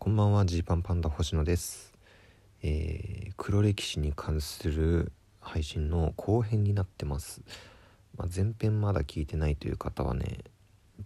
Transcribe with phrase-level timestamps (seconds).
[0.00, 1.92] こんばんはジーパンパンダ星野です、
[2.62, 7.42] えー黒歴史に関する配信の後編になってます、
[8.16, 10.38] まあ、前編まだ聞いてないという方はね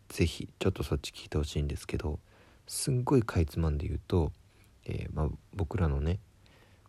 [0.09, 2.21] 是非ちょっとそっち聞いてほしいんですけど
[2.67, 4.31] すんごいかいつまんで言うと、
[4.85, 6.21] えーまあ、僕らのね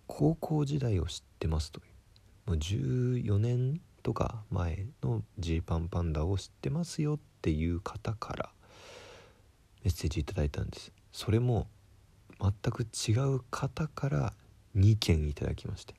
[0.05, 8.49] 高校時代を知ってますというもう14年とか前のジーパンパンダを知ってますよっていう方から
[9.85, 10.91] メッセージいただいたんです。
[11.13, 11.67] それも
[12.39, 14.33] 全く違う方から
[14.75, 15.95] 2件いただきまして。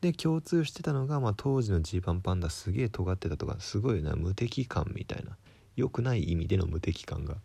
[0.00, 5.36] で共通してたのが、まあ、当時のジーパンパンダすげえ尖ってたとかすごいな無敵感みたいな
[5.74, 7.36] 良くない意味での無敵感が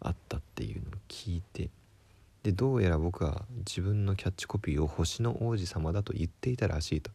[0.00, 1.70] あったっていうのを聞いて。
[2.42, 7.10] でどうやら僕は自分のキャッチコピーを「星の王子様」だと言っていたらしいと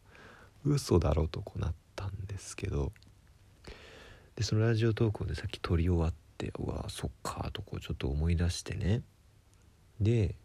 [0.66, 2.92] 嘘だろうとこうなったんですけど。
[4.36, 9.04] でそのラジオトークをねさっき撮り終わってうわそっかとこうちょっと思い出してね。
[10.00, 10.36] で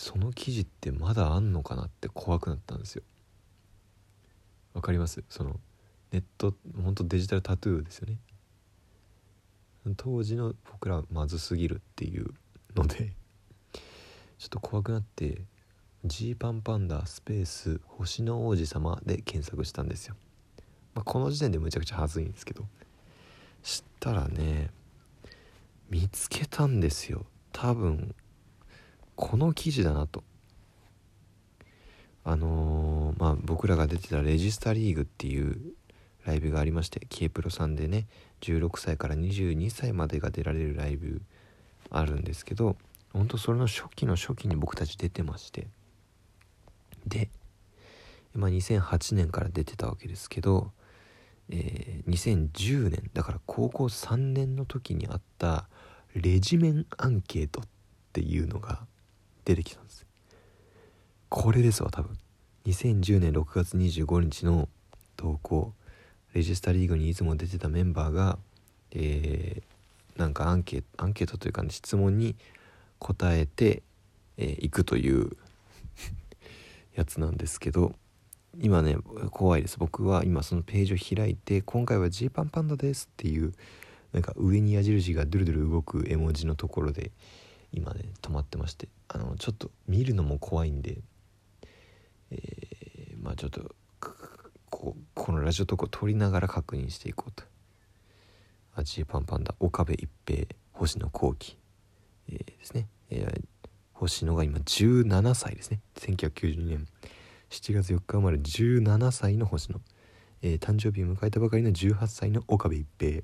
[0.00, 3.02] その記事ってまだあんのかなって怖くなったんですよ。
[4.72, 5.24] わかります？
[5.28, 5.58] その
[6.12, 8.18] ネットほんとデジタルタトゥーですよね。
[9.96, 12.32] 当時の僕らはまずすぎるっていう
[12.76, 13.12] ので
[14.38, 15.42] ちょっと怖くなって
[16.04, 20.14] ジーパンパンダスペース星の王子様で検索したんですよ、
[20.94, 22.64] まあ、この時点でむちゃくちゃ恥ずいんですけど。
[23.64, 24.70] したらね
[25.90, 27.26] 見つけたんですよ。
[27.52, 28.14] 多分
[29.18, 30.22] この記事だなと。
[32.22, 35.58] あのーまあ僕らが出てたレジスタリーグっていう
[36.24, 38.06] ライブがありまして K プロさんでね
[38.42, 41.22] 16歳から22歳までが出られるライブ
[41.90, 42.76] あるんですけど
[43.12, 45.66] ほんとそれの初期の初期に僕たち出てまして。
[47.06, 47.28] で、
[48.34, 50.70] まあ、2008年から出てたわけですけど、
[51.50, 55.68] えー2010年だから高校3年の時にあった
[56.14, 57.64] レジメンアンケートっ
[58.12, 58.86] ていうのが
[59.48, 60.06] 出てきたんです。
[61.30, 62.18] これですわ多分。
[62.66, 64.68] 2010年6月25日の
[65.16, 65.72] 投稿。
[66.34, 68.38] レジスタリーグにいつも出てたメンバーが
[68.92, 72.36] えーなんかアンケートアンケートというか、ね、質問に
[72.98, 73.82] 答えて
[74.36, 75.30] い、えーくという
[76.94, 77.94] やつなんですけど
[78.60, 78.98] 今ね
[79.30, 79.78] 怖いです。
[79.78, 83.54] 僕は今そのページを開いて「今回はジーパンパンダです」っていう
[84.12, 87.12] なんか上に矢印がドゥルドゥル動く絵文字のところで
[87.72, 88.88] 今ね止まってまして。
[89.08, 90.98] あのちょっと見るのも怖いんで
[92.30, 93.74] えーまあちょっと
[94.70, 97.44] ここのラジオトークを撮りながら確認していこうと。
[98.74, 101.56] あジーパンパンダ岡部一平星野幸喜、
[102.28, 103.44] えーですね、えー
[103.92, 105.80] 星野が今17歳ですね。
[105.96, 106.86] 1992年
[107.50, 109.80] 7月4日生まれ17歳の星野、
[110.42, 113.22] えー誕生日を迎えたばかりの18歳の岡部一平。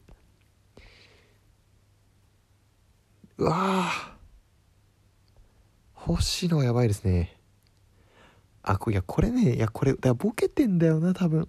[3.39, 4.14] うわ
[6.07, 7.35] 星野やばいですね。
[8.63, 11.49] あこいやこれねいやこれだボケてんだよな多分。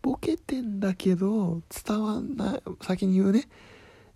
[0.00, 2.62] ボケてんだけど伝わんない。
[2.80, 3.46] 先に言うね。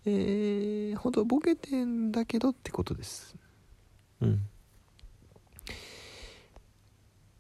[0.07, 3.37] えー、本当ボケてんだけどってことです。
[4.23, 4.41] うん。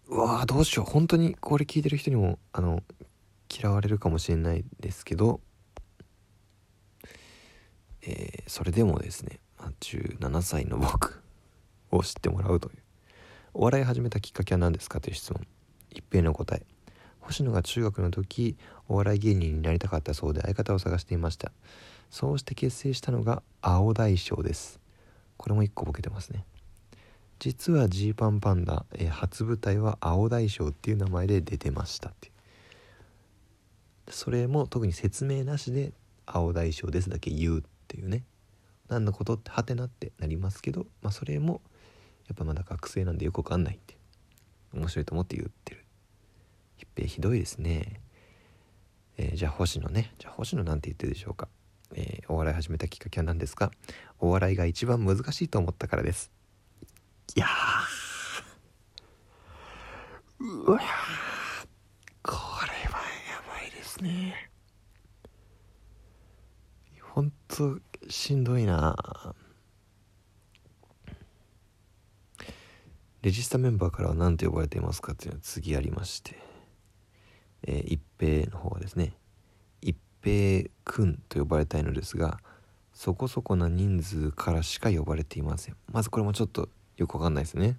[0.08, 0.90] うわーどうしよう。
[0.90, 2.82] 本当にこれ聞いてる人にもあの
[3.50, 5.40] 嫌われるかもしれないですけど。
[8.02, 11.22] えーそれでもですねまあ17歳の僕。
[11.90, 12.78] を知ってもらうという。
[13.52, 15.46] お笑い始めたきっかけは何ですかという質問。
[15.90, 16.62] 一平の答え。
[17.20, 18.56] 星野が中学の時
[18.88, 21.52] お笑い芸人になりたかったそうで相方を探していました。
[22.10, 24.80] そうして結成したのが青大将です。
[25.36, 26.44] これも一個ボケてますね。
[27.38, 32.30] 実はジーパンパンダ、え初舞台は青大将っていう名前で出てましたって。
[34.10, 35.92] それも特に説明なしで
[36.26, 38.24] 青大将ですだけ言うっていうね。
[38.88, 41.62] 何のことってはてなってなりますけどまあそれも
[42.30, 43.96] やっぱまだ学生なんでよくわかんないって
[44.72, 45.84] 面白いと思って言ってる。
[46.78, 48.00] 一平ひどいですね。
[49.18, 50.14] えーじゃあ星野ね。
[50.18, 51.48] じゃあ星野なんて言ってるでしょうか、
[51.92, 53.72] えーお笑い始めたきっかけは何ですか？
[54.20, 56.30] お笑いが一番難しいと思ったからです。
[57.34, 57.46] いや
[60.38, 60.78] うわ
[62.22, 64.50] これはやばいですね。
[67.02, 69.34] ほんとしんどいな。
[73.22, 76.38] レジスタメンバーからは何と呼ばれていますかっていうのは次ありまして、
[77.64, 79.14] えー一平の方はですね
[79.82, 82.38] 一平くんと呼ばれたいのですが
[82.94, 85.76] そこそこな人数からしか呼ばれていません。
[85.92, 87.76] まずこれもちょっとよくわかんないですね、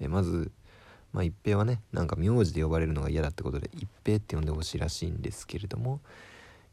[0.00, 0.50] えーまず
[1.12, 6.00] まあ一平はねなんか名字で呼ばれるのが嫌だってことで一平って呼んでほしいらしいんですけれども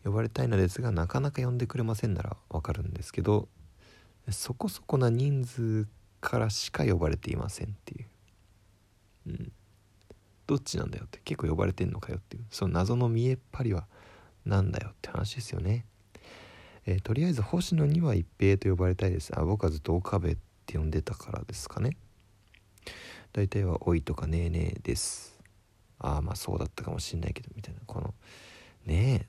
[0.03, 3.47] 呼ばれたいのですがなかなか呼んでくれませんならわかるんですけど
[4.29, 5.87] そこそこな人数
[6.23, 8.05] からしか呼ばれていませんっていう。
[9.27, 9.51] うん。
[10.47, 12.45] どっちなんだよって結構呼ばれてんのかよっていう。
[12.49, 13.85] その謎の見えっ張りは
[14.45, 15.85] なんだよって話ですよね。
[16.85, 19.37] えー、とりあえず星野には一平と呼ばれたいです。
[19.37, 21.97] あ僕はずっと岡部って呼んでたからですかね。
[23.33, 25.39] 大体は「おい」とか「ねえねえ」です。
[25.99, 27.81] ああまあそうだったかもしんないけどみたいな。
[27.85, 28.13] この
[28.85, 29.27] ね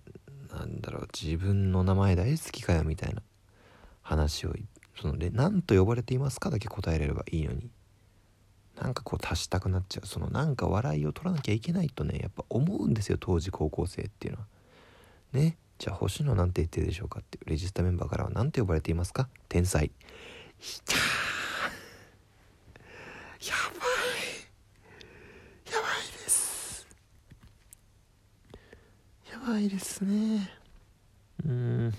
[0.50, 3.22] えなんだろう自分の名前大好きかよみたいな
[4.02, 4.54] 話を
[5.00, 6.50] その何と呼ばれていますか？
[6.50, 7.70] だけ答えれればいいのに。
[8.80, 10.06] なんかこう足したくなっちゃう。
[10.06, 14.46] そのなんか笑いを取らなきゃいけないとねやっぱ思うんですよ当時高校生っていうのは。
[15.32, 19.28] ねじゃあ星野なんて言ってるでしょうかってレジスタメンバーからは何て呼ばれていますか？
[19.48, 19.90] 天才。
[20.58, 20.98] ひたや
[23.78, 23.84] ば
[25.70, 25.72] い。
[25.72, 26.86] やばいです。
[29.32, 30.50] やばいですね。
[31.44, 31.94] うん。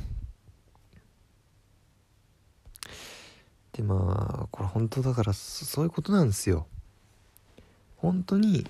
[3.76, 6.66] でまあこれ本当だからそういうことなんですよ。
[7.98, 8.66] 本当に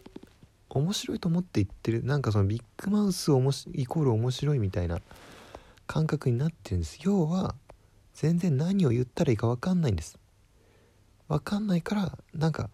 [0.70, 5.00] 面白いと思って言ってるなんかそのビッグマウスおもしイコール面白いみたいな
[5.86, 6.98] 感覚になってるんです。
[7.04, 7.54] 要は
[8.16, 10.18] 全然何を言ったらいいか分かんないんです。
[11.28, 12.72] 分かんないからなんか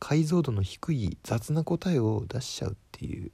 [0.00, 3.30] 解像度の低い雑な答えを出しちゃうっていう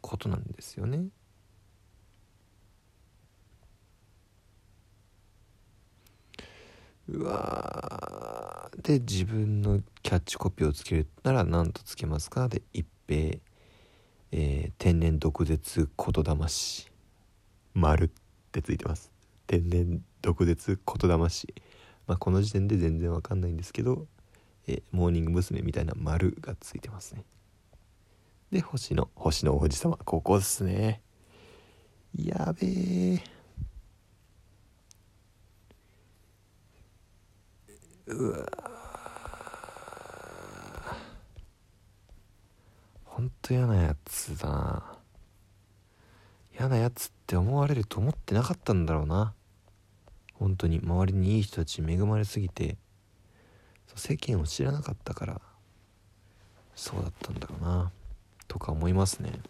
[0.00, 1.08] ことなんですよね。
[7.12, 8.82] うわー。
[8.82, 12.48] で自分のキャッチコピーをつけるなら何とつけますか？
[12.48, 13.38] で一平、
[14.32, 16.90] えー、天然毒舌言霊し
[17.74, 18.10] 丸っ
[18.50, 19.12] てついてます。
[19.46, 21.54] 天然毒舌言霊し
[22.06, 24.06] まあこの時点で全然わかんないんですけど、
[24.66, 25.60] えー、モーニング娘。
[25.62, 27.24] みたいな丸がついてますね。
[28.50, 31.02] で星の星の王子様ここですね。
[32.16, 33.22] やべえ
[38.06, 38.46] うわ
[43.04, 44.98] ほんと嫌なやつだな。
[46.58, 49.34] 嫌なやつって思われると思ってなかったんだろうな。
[50.34, 50.80] 本当に。
[50.80, 52.76] 周りにいい人たち恵まれすぎて。
[53.94, 55.40] 世間を知らなかったから。
[56.74, 57.92] そうだったんだろうな。
[58.48, 59.40] とか思いますね。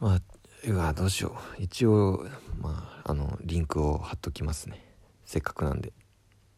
[0.00, 0.20] まあ
[0.66, 1.62] うわどうしよう。
[1.62, 2.26] 一応
[2.60, 4.93] まああのリンクを貼っときますね。
[5.24, 5.92] せっかくなんで。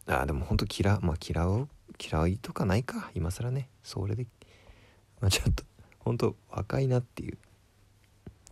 [0.07, 1.67] ああでもほんと嫌まあ嫌う？
[1.99, 3.11] 嫌いとかないか。
[3.15, 3.69] 今更ね。
[3.83, 4.27] それで。
[5.19, 5.63] まあちょっと
[5.99, 7.37] ほんと若いなっていう。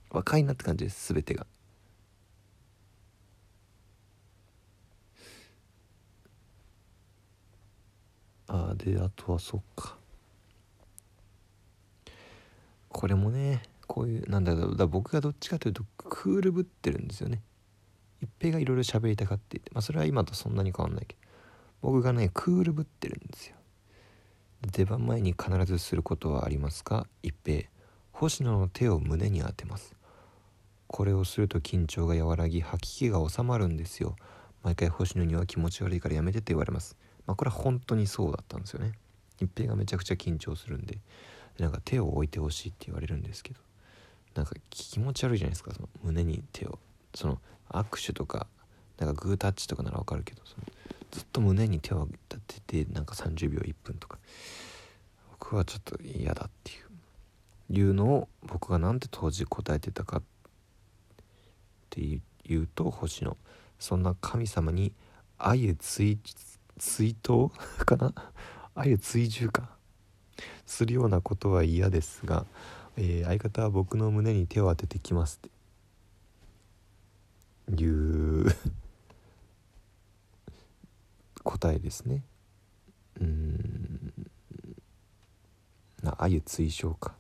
[0.10, 1.46] 若いなって感じです全てが。
[8.48, 9.98] あであとはそっか。
[12.90, 14.76] これもねこういうなんだろう。
[14.78, 17.42] だ僕がどっちかというとクールぶってるんですよね。
[18.22, 21.22] 一平がいろいろ喋りたがっていてまあそれは今とそんなに変わんないけど
[21.82, 23.56] 僕がねクールぶってるんですよ。
[24.72, 27.06] 出番前に必ずすることはありますか？
[27.22, 27.68] 一平
[28.12, 29.96] 星野の手を胸に当てます。
[30.88, 34.16] これをすると緊張が和らぎ吐き気が収まるんですよ。
[34.64, 36.98] 毎回星野には気持ち悪いからやめてって言われます。
[37.28, 38.94] まあこれは本当にそうだったんですよね。
[39.40, 40.98] 一平がめちゃくちゃ緊張するんで
[41.60, 43.60] なんか手を置いてほしいって言われるんですけど
[44.34, 46.80] なんか気持ち悪いじゃないですかその胸に手を。
[47.16, 47.40] その
[47.70, 48.48] 握手とか
[48.98, 50.64] なんかグータッチとかならわかるけどその
[51.12, 54.18] ずっと胸に手を立ててなんか30秒1分とか。
[55.46, 56.86] 僕はちょっと嫌だっていう
[57.70, 60.24] いうのを僕が何て当時答えてたかっ
[61.90, 62.20] てい
[62.56, 63.38] うと星野
[63.78, 64.92] そんな神様に
[65.38, 66.20] 鮎追
[66.80, 67.50] 追悼
[67.86, 68.14] かな？
[68.76, 69.70] 鮎追従か？
[70.66, 72.46] するようなことは嫌ですが、
[72.98, 75.55] えー、相方は僕の胸に手を当ててきますって。
[77.84, 78.56] いう
[81.44, 82.24] 答えですね。
[83.22, 84.14] うん。
[86.18, 87.14] あゆ追奨か。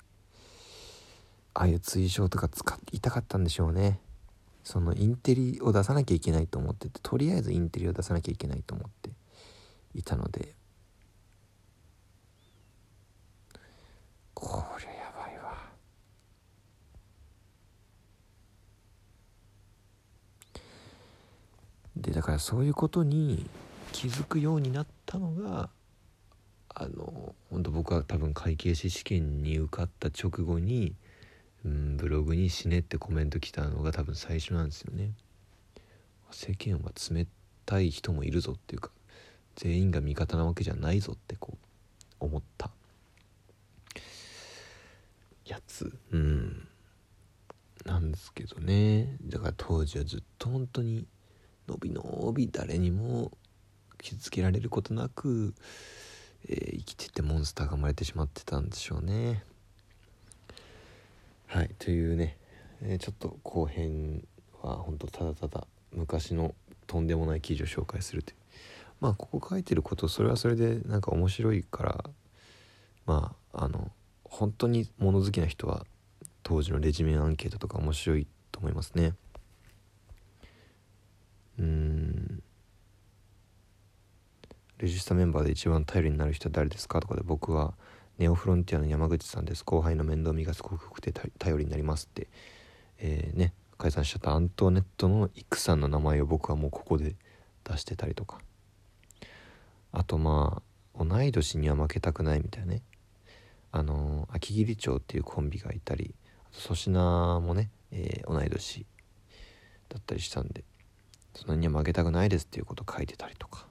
[1.53, 3.99] あゆ追奨とか使いたかったんでしょうね。
[4.63, 9.11] そのインテリを出さなきゃいけないと思っててとりあえずインテリを出さなきゃいけないと思って
[9.93, 10.55] いたので
[14.33, 14.95] こりゃ
[22.05, 23.49] でだからそういうことに
[23.91, 25.69] 気づくようになったのが
[26.69, 30.93] あの本当僕は多分会計士試験に受かった直後に、
[31.65, 35.13] うん、ブログに「死ね」ってコメント来たのが多分最初なんですよね。
[36.31, 37.25] 世間は冷
[37.65, 38.91] たい人もいるぞっていうか
[39.55, 41.57] 全員が味方なわけじゃないぞってこ
[42.21, 42.69] う思った。
[45.45, 45.91] やつ。
[46.11, 46.67] うん。
[47.85, 49.17] なんですけどね。
[49.23, 51.07] だから当時はずっと本当に
[51.67, 53.31] のびのび誰にも
[53.97, 55.53] 傷つけられることなく、
[56.47, 59.43] えー、生きててモンスターが生まれてしまってたんでしょうね。
[61.47, 62.37] はいというね、
[62.81, 64.27] えー、ちょっと後編
[64.61, 66.53] は本当ただただ昔の
[66.87, 68.37] とんでもない記事を紹介するという。
[69.01, 72.05] まあここ書いてることそれはそれでなんか面白いから
[73.05, 73.91] まああの
[74.23, 75.85] 本当に物好きな人は
[76.43, 79.13] 当時のレジメンアンケートとか面白いと思いますね
[81.59, 82.43] うん
[84.85, 87.73] レジスタメンバーで一番頼りになる人は誰ですかとかで僕は
[88.19, 89.65] ネオフロンティアの山口さんです。
[89.65, 92.27] 後輩の面倒見がすごく良くて頼りになりますって
[92.99, 97.15] えー、ね解散しちゃったアントワネットのイクさんの名前を僕はもうここで
[97.63, 98.37] 出してたりとか。
[99.91, 100.61] あとま
[100.95, 102.83] あ同い年には負けたくないみたいなね。
[103.71, 106.13] あの秋桐町っていうコンビがいたり
[106.51, 108.85] 粗品もね、えー、同い年
[109.89, 110.63] だったりしたんで
[111.33, 113.65] そんなには負けたくないですっていうこと書いてたりとか。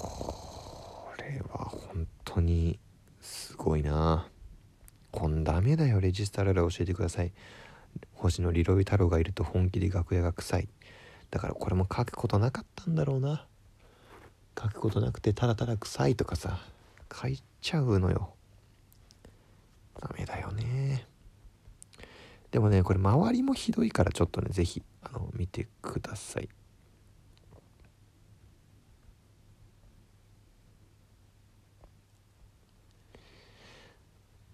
[0.00, 2.78] これは本当に
[3.20, 4.28] すごいな。
[5.10, 6.00] こんダメだよ。
[6.00, 7.32] レジスタララ教えてください。
[8.14, 10.68] 星野リロイ太郎がいると本気で楽屋が臭い。
[11.30, 13.46] だからこれも書くことなかったんだろうな。
[14.58, 16.58] 書くことなくてただただ臭いとかさ。
[17.12, 18.34] 書いちゃうのよ。
[20.00, 21.06] ダメだよね。
[22.50, 26.48] でもねこれ周りもひどいからちょっとね是非あの見てください。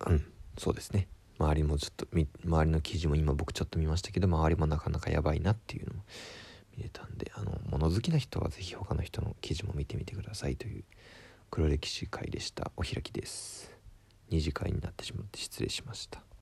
[0.07, 0.25] うん。
[0.59, 1.09] そうですね。
[1.39, 6.03] 周りもちょっと周りの記事も今僕ちょっと見ましたけど周りもなかなかやばいなっていうのも
[6.77, 10.85] 見れたんであの物好きな人は是非他の人の記事も見てみてくださいという
[11.51, 12.73] 黒歴史会でした。
[12.77, 13.71] お開きです。
[14.31, 16.27] 2次会になってしまって失礼しました。